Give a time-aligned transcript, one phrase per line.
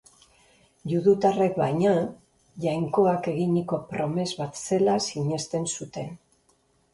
[0.93, 1.91] Judutarrek, baina,
[2.63, 6.11] Jainkoak eginiko promes bat zela sinesten zuten.